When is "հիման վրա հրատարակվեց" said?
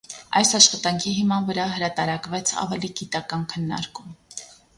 1.17-2.55